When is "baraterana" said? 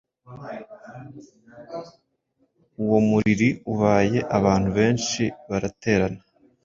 5.49-6.21